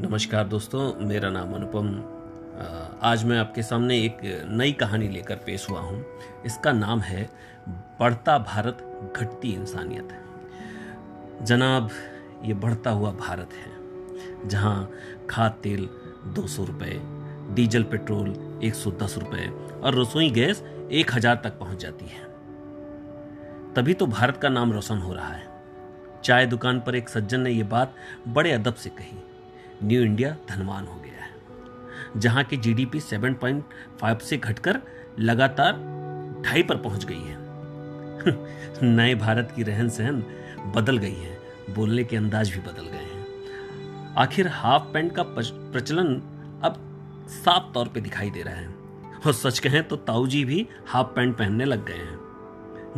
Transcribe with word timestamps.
नमस्कार 0.00 0.46
दोस्तों, 0.48 1.06
मेरा 1.06 1.28
नाम 1.30 1.52
अनुपम। 1.54 1.88
आज 3.02 3.24
मैं 3.24 3.38
आपके 3.38 3.62
सामने 3.62 3.98
एक 3.98 4.20
नई 4.50 4.72
कहानी 4.72 5.08
लेकर 5.08 5.36
पेश 5.36 5.68
हुआ 5.70 5.80
हूँ। 5.80 6.04
इसका 6.46 6.72
नाम 6.72 7.00
है, 7.00 7.28
बढ़ता 8.00 8.36
भारत, 8.38 8.78
घटती 9.16 9.52
इंसानियत। 9.54 10.08
जनाब, 11.42 11.90
ये 12.44 12.54
बढ़ता 12.54 12.90
हुआ 12.90 13.12
भारत 13.12 13.50
है, 13.54 14.48
जहाँ 14.48 14.90
खाद 15.30 15.58
तेल 15.62 15.88
दो 16.26 16.46
सौ 16.46 16.64
रुपये 16.64 17.00
डीजल 17.54 17.82
पेट्रोल 17.82 18.60
एक 18.64 18.74
सौ 18.74 18.90
दस 19.02 19.14
रुपये 19.18 19.46
और 19.80 20.00
रसोई 20.00 20.30
गैस 20.30 20.62
एक 20.92 21.14
हज़ार 21.14 21.40
तक 21.44 21.58
पहुँच 21.58 21.82
जाती 21.82 22.06
है। 22.06 22.24
तभी 23.74 23.94
तो 23.94 24.06
भारत 24.06 24.36
का 24.36 24.48
नाम 24.48 24.72
रोशन 24.72 24.98
हो 24.98 25.12
रहा 25.12 25.28
है। 25.28 25.46
चाय 26.24 26.46
दुकान 26.46 26.80
पर 26.80 26.94
एक 26.94 27.08
सज्जन 27.08 27.40
ने 27.40 27.50
यह 27.50 27.68
बात 27.68 27.94
बड़े 28.28 28.52
अदब 28.52 28.74
से 28.74 28.90
कही। 28.90 29.18
न्यू 29.82 30.02
इंडिया 30.02 30.36
धनवान 30.50 30.86
हो 30.86 31.00
गया 31.00 31.24
है, 31.24 32.20
जहाँ 32.20 32.44
की 32.44 32.56
जीडीपी 32.56 33.00
7.5 33.00 34.20
से 34.20 34.36
घटकर 34.36 34.80
लगातार 35.20 35.72
ढाई 36.46 36.62
पर 36.62 36.76
पहुँच 36.76 37.04
गई 37.04 37.20
है। 37.20 37.42
नए 38.84 39.14
भारत 39.14 39.52
की 39.56 39.62
रहन 39.62 39.88
सहन 39.88 40.24
बदल 40.76 40.98
गई 40.98 41.14
है, 41.14 41.38
बोलने 41.70 42.04
के 42.04 42.16
अंदाज 42.16 42.50
भी 42.50 42.60
बदल 42.60 42.86
गए 42.86 42.98
हैं। 42.98 44.14
आखिर 44.18 44.48
हाफ़ 44.48 44.82
पैंट 44.82 45.14
का 45.14 45.22
प्रचलन 45.22 46.14
अब 46.64 46.80
साफ़ 47.28 47.72
तौर 47.74 47.88
पे 47.88 48.00
दिखाई 48.00 48.30
दे 48.30 48.42
रहा 48.42 48.54
है, 48.54 48.68
और 49.26 49.32
सच 49.32 49.58
कहें 49.58 49.82
तो 49.88 49.96
ताऊ 49.96 50.26
जी 50.26 50.44
भी 50.44 50.66
हाफ़ 50.86 51.06
पैंट 51.06 51.36
पहनने 51.38 51.64
लग 51.64 51.86
गए 51.86 51.94
हैं। 51.94 52.22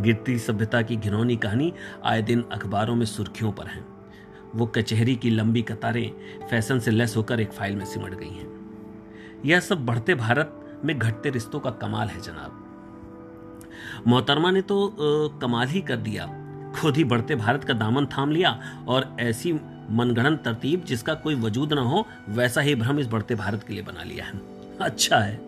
गिरती 0.00 0.38
सभ्यता 0.38 0.82
की 0.82 0.96
घिनौनी 0.96 1.36
कहानी 1.36 1.72
आए 2.04 2.22
दिन 2.22 2.44
अखबारों 2.52 2.94
में 2.94 3.06
सुर्खियों 3.06 3.52
पर 3.52 3.66
है। 3.66 3.95
वो 4.56 4.66
कचहरी 4.66 5.14
की 5.16 5.30
लंबी 5.30 5.62
कतारें 5.62 6.10
फ़ैशन 6.50 6.78
से 6.78 6.90
लेस 6.90 7.16
होकर 7.16 7.40
एक 7.40 7.52
फ़ाइल 7.52 7.76
में 7.76 7.84
सिमट 7.84 8.14
गई 8.14 8.28
हैं। 8.28 8.54
यह 9.44 9.60
सब 9.60 9.84
बढ़ते 9.86 10.14
भारत 10.14 10.80
में 10.84 10.98
घटते 10.98 11.30
रिश्तों 11.30 11.60
का 11.60 11.70
कमाल 11.76 12.08
है 12.08 12.20
जनाब। 12.20 12.62
मोहतरमा 14.06 14.50
ने 14.50 14.62
तो 14.62 14.78
कमाल 15.42 15.68
ही 15.68 15.80
कर 15.80 15.96
दिया। 15.98 16.26
खुद 16.76 16.96
ही 16.96 17.04
बढ़ते 17.04 17.34
भारत 17.36 17.64
का 17.64 17.74
दामन 17.74 18.06
थाम 18.06 18.30
लिया 18.30 18.50
और 18.88 19.16
ऐसी 19.20 19.52
मनगणन 19.90 20.36
तरतीब 20.36 20.84
जिसका 20.84 21.14
कोई 21.14 21.34
वजूद 21.34 21.72
ना 21.72 21.80
हो, 21.80 22.06
वैसा 22.28 22.60
ही 22.60 22.74
भ्रम 22.74 22.98
इस 22.98 23.06
बढ़ते 23.06 23.34
भारत 23.34 23.62
के 23.62 23.74
लिए 23.74 23.82
बना 23.82 24.02
लिया 24.02 24.24
है। 24.24 24.40
अच्छा 24.80 25.18
है, 25.18 25.40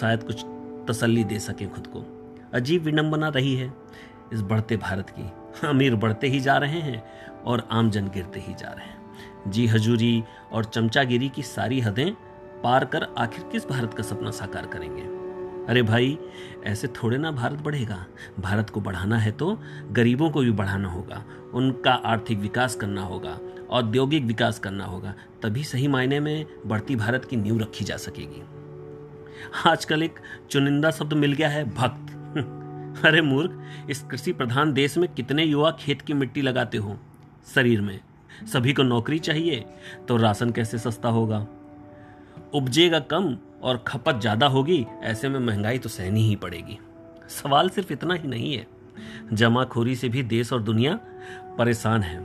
शायद 0.00 0.22
कुछ 0.22 0.44
तसल्ली 0.88 1.24
दे 1.24 1.38
सके 1.38 1.66
खुद 1.66 1.86
को। 1.86 2.04
अजीब 2.54 2.82
विडंबना 2.82 3.28
रही 3.28 3.54
है 3.56 3.72
इस 4.32 4.40
बढ़ते 4.42 4.76
भारत 4.76 5.10
की। 5.10 5.30
अमीर 5.68 5.94
बढ़ते 5.94 6.26
ही 6.26 6.40
जा 6.40 6.56
रहे 6.56 6.80
हैं 6.80 7.02
और 7.48 7.68
आमजन 7.70 8.08
गिरते 8.08 8.40
ही 8.40 8.54
जा 8.54 8.68
रहे 8.68 8.86
हैं। 8.86 8.98
जी 9.48 9.66
हजूरी 9.66 10.24
और 10.52 10.64
चमचागिरी 10.64 11.28
की 11.28 11.42
सारी 11.42 11.80
हदें 11.80 12.12
पार 12.62 12.84
कर 12.84 13.06
आखिर 13.18 13.44
किस 13.52 13.68
भारत 13.68 13.94
का 13.94 14.02
सपना 14.02 14.30
साकार 14.30 14.66
करेंगे? 14.66 15.02
अरे 15.68 15.82
भाई, 15.82 16.18
ऐसे 16.64 16.88
थोड़े 16.88 17.18
ना 17.18 17.30
भारत 17.30 17.58
बढ़ेगा। 17.58 18.06
भारत 18.40 18.70
को 18.70 18.80
बढ़ाना 18.80 19.18
है 19.18 19.32
तो 19.32 19.62
गरीबों 19.90 20.30
को 20.30 20.40
भी 20.40 20.50
बढ़ाना 20.50 20.88
होगा। 20.88 21.24
उनका 21.54 21.92
आर्थिक 21.92 22.38
विकास 22.38 22.76
करना 22.76 23.02
होगा, 23.02 23.38
औद्योगिक 23.70 24.24
विकास 24.24 24.58
करना 24.58 24.84
होगा। 24.84 25.14
तभी 25.42 25.64
सही 25.64 25.88
मायने 25.88 26.20
में 26.20 26.46
बढ़ती 26.66 26.96
भारत 26.96 27.24
की 27.24 27.36
नींव 27.36 27.58
रखी 27.58 27.84
जा 27.84 27.96
सकेगी। 27.96 28.42
आजकल 29.66 30.02
एक 30.02 30.14
चुनिंदा 30.50 30.90
शब्द 30.90 31.12
मिल 31.12 31.32
गया 31.32 31.48
है, 31.48 31.74
भक्त। 31.74 32.14
अरे 33.06 33.22
मूर्ख, 33.22 33.62
इस 33.90 34.02
कृषि 34.02 34.32
प्रधान 34.32 34.72
देश 34.72 34.98
में 34.98 35.14
कितने 35.14 35.44
युवा 35.44 35.70
खेत 35.70 36.02
की 36.02 36.12
मिट्टी 36.12 36.42
लगाते 36.42 36.78
हो? 36.78 36.98
शरीर 37.54 37.80
में। 37.80 38.00
सभी 38.52 38.72
को 38.72 38.82
नौकरी 38.82 39.18
चाहिए 39.18 39.64
तो 40.08 40.16
राशन 40.16 40.50
कैसे 40.50 40.78
सस्ता 40.78 41.08
होगा? 41.08 41.46
उपजेगा 42.54 42.98
कम 43.00 43.36
और 43.62 43.84
खपत 43.86 44.20
ज़्यादा 44.20 44.46
होगी, 44.46 44.86
ऐसे 45.02 45.28
में 45.28 45.38
महँगाई 45.40 45.78
तो 45.78 45.88
सहनी 45.88 46.22
ही 46.22 46.36
पड़ेगी। 46.36 46.78
सवाल 47.28 47.68
सिर्फ़ 47.68 47.92
इतना 47.92 48.14
ही 48.14 48.28
नहीं 48.28 48.52
है। 48.54 48.66
जमाखोरी 49.32 49.96
से 49.96 50.08
भी 50.08 50.22
देश 50.22 50.52
और 50.52 50.62
दुनिया 50.62 50.98
परेशान 51.58 52.02
है। 52.02 52.18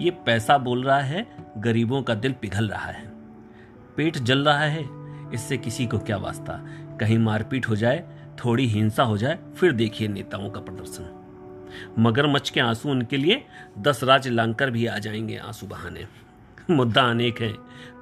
ये 0.00 0.10
पैसा 0.26 0.58
बोल 0.58 0.84
रहा 0.84 1.00
है, 1.00 1.26
गरीबों 1.58 2.02
का 2.02 2.14
दिल 2.14 2.32
पिघल 2.32 2.68
रहा 2.68 2.90
है। 2.90 3.06
पेट 3.96 4.18
जल 4.18 4.44
रहा 4.44 4.64
है, 4.64 4.84
इससे 5.34 5.56
किसी 5.56 5.86
को 5.86 5.98
क्या 5.98 6.16
वास्ता? 6.16 6.60
कहीं 7.00 7.18
मारपीट 7.18 7.68
हो 7.68 7.76
जाए, 7.76 8.04
थोड़ी 8.44 8.66
हिंसा 8.66 9.02
हो 9.02 9.16
जाए, 9.18 9.38
फिर 9.56 9.72
देखिए 9.72 10.08
नेताओं 10.08 10.50
का 10.50 10.60
प्रदर्शन। 10.60 11.23
मगरमच्छ 11.98 12.50
के 12.50 12.60
आँसू 12.60 12.90
उनके 12.90 13.16
लिए 13.16 13.44
दस 13.78 14.04
राज 14.04 14.28
लांकर 14.28 14.70
भी 14.70 14.86
आ 14.86 14.98
जाएँगे 14.98 15.36
आँसू 15.36 15.66
बहाने। 15.66 16.06
मुद्दा 16.70 17.02
अनेक 17.02 17.40
है, 17.40 17.52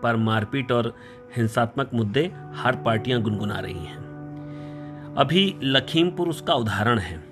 पर 0.02 0.16
मारपीट 0.16 0.72
और 0.72 0.96
हिंसात्मक 1.36 1.90
मुद्दे 1.94 2.32
हर 2.54 2.76
पार्टियाँ 2.76 3.20
गुनगुना 3.22 3.58
रही 3.58 3.84
हैं। 3.84 5.14
अभी 5.18 5.54
लखीमपुर 5.62 6.28
उसका 6.28 6.54
उदाहरण 6.54 6.98
है। 6.98 7.24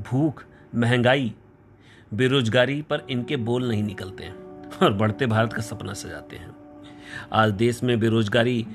भूख, 0.00 0.44
महँगाई, 0.74 1.34
बेरोजगारी 2.14 2.82
पर 2.82 3.06
इनके 3.10 3.36
बोल 3.36 3.68
नहीं 3.68 3.82
निकलते 3.82 4.24
हैं 4.24 4.70
और 4.82 4.92
बढ़ते 4.92 5.26
भारत 5.26 5.52
का 5.52 5.62
सपना 5.62 5.92
सजाते 5.92 6.36
हैं। 6.36 6.56
आज 7.32 7.52
देश 7.52 7.82
में 7.82 8.00
बेरोजगारी 8.00 8.66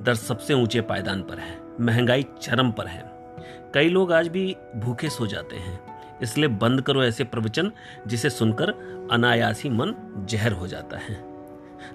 दर 0.00 0.14
सबसे 0.14 0.54
ऊँचे 0.54 0.80
पायदान 0.80 1.22
पर 1.22 1.38
है, 1.38 1.60
महँगाई 1.80 2.26
चरम 2.42 2.70
पर 2.70 2.86
है। 2.86 3.02
कई 3.74 3.88
लोग 3.88 4.12
आज 4.12 4.28
भी 4.28 4.56
भूखे 4.76 5.08
सो 5.08 5.26
जाते 5.26 5.56
हैं। 5.56 5.91
इसलिए 6.22 6.48
बंद 6.48 6.82
करो 6.82 7.02
ऐसे 7.04 7.24
प्रवचन 7.24 7.70
जिसे 8.06 8.30
सुनकर 8.30 8.70
अनायासी 9.12 9.68
मन 9.68 9.94
जहर 10.30 10.52
हो 10.52 10.66
जाता 10.66 10.98
है। 10.98 11.14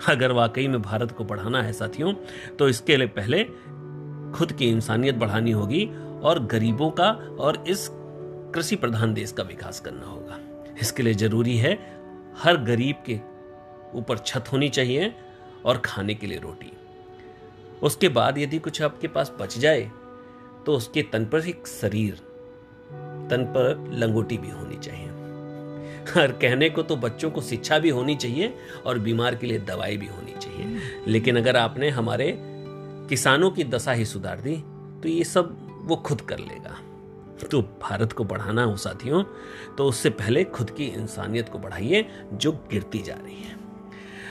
अगर 0.10 0.32
वाकई 0.32 0.68
में 0.68 0.82
भारत 0.82 1.12
को 1.12 1.24
बढ़ाना 1.24 1.62
है 1.64 1.74
साथियों 1.74 2.14
तो 2.60 2.68
इसके 2.70 2.98
लिए 2.98 3.08
पहले 3.10 3.44
खुद 4.34 4.52
की 4.52 4.70
इंसानियत 4.70 5.16
बढ़ानी 5.16 5.52
होगी 5.52 5.86
और 6.24 6.46
गरीबों 6.46 6.90
का 6.92 7.12
और 7.40 7.64
इस 7.68 7.88
कृषि 8.54 8.76
प्रधान 8.76 9.14
देश 9.14 9.32
का 9.32 9.44
विकास 9.44 9.80
करना 9.80 10.06
होगा। 10.06 10.40
इसके 10.82 11.04
लिए 11.04 11.14
ज़रूरी 11.14 11.58
है 11.58 11.74
हर 12.38 12.58
गरीब 12.64 13.04
के 13.06 13.20
ऊपर 13.98 14.18
छत 14.18 14.52
होनी 14.52 14.70
चाहिए 14.70 15.14
और 15.66 15.78
खाने 15.86 16.14
के 16.16 16.28
लिए 16.28 16.40
रोटी। 16.40 16.72
उसके 17.82 18.10
बाद 18.10 18.38
यदि 18.38 18.60
कुछ 18.60 18.82
आपके 18.82 19.08
पास 19.08 19.32
बच 19.40 19.58
जाए 19.60 19.92
तो 20.66 20.76
उसके 20.76 21.02
तन 21.04 21.26
पर 21.26 21.48
एक 21.48 21.68
शरीर 21.68 22.22
तन 23.30 23.44
पर 23.56 23.90
लंगोटी 23.94 24.38
भी 24.38 24.50
होनी 24.50 24.78
चाहिए। 24.78 25.06
और 26.18 26.32
कहने 26.42 26.70
को 26.70 26.84
तो 26.84 26.96
बच्चों 26.96 27.30
को 27.32 27.42
शिक्षा 27.42 27.80
भी 27.80 27.90
होनी 27.90 28.16
चाहिए 28.16 28.54
और 28.86 29.00
बीमार 29.00 29.36
के 29.36 29.48
लिए 29.48 29.60
दवाई 29.62 29.98
भी 29.98 30.08
होनी 30.08 30.34
चाहिए। 30.34 30.80
लेकिन 31.08 31.38
अगर 31.38 31.58
आपने 31.58 31.90
हमारे 31.90 32.34
किसानों 33.10 33.50
की 33.52 33.64
दशा 33.66 33.92
ही 33.92 34.06
सुधार 34.06 34.42
दी 34.42 34.56
तो 35.04 35.10
ये 35.10 35.24
सब 35.24 35.56
वो 35.86 35.96
खुद 35.98 36.22
कर 36.22 36.40
लेगा। 36.40 36.78
तो 37.52 37.62
भारत 37.82 38.14
को 38.14 38.24
बढ़ाना 38.24 38.64
हो 38.64 38.76
साथियों 38.78 39.24
तो 39.78 39.86
उससे 39.86 40.10
पहले 40.12 40.44
खुद 40.46 40.70
की 40.70 40.86
इंसानियत 40.86 41.50
को 41.50 41.60
बढ़ाइए 41.60 42.06
जो 42.34 42.52
गिरती 42.72 43.02
जा 43.02 43.14
रही 43.16 43.36
है। 43.36 43.56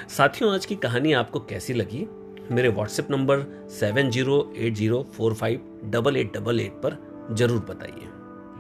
साथियों, 0.09 0.53
आज 0.55 0.67
की 0.67 0.77
कहानी 0.77 1.13
आपको 1.13 1.41
कैसी 1.43 1.75
लगी? 1.75 2.07
मेरे 2.51 2.69
WhatsApp 2.69 3.11
number 3.11 3.47
seven 3.71 4.11
zero 4.11 4.53
eight 4.57 4.75
zero 4.75 5.03
four 5.15 5.35
five 5.35 5.81
double 5.85 6.17
eight 6.17 6.37
double 6.37 6.61
eight 6.61 6.73
पर 6.83 6.97
ज़रूर 7.33 7.61
बताइए। 7.61 8.09